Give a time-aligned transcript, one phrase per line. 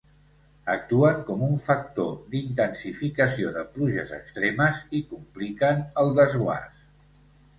[0.75, 6.81] Actuen com un factor d'intensificació de pluges extremes i compliquen el desguàs.